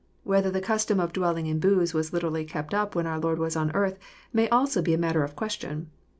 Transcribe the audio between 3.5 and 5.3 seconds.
on earth may also be matter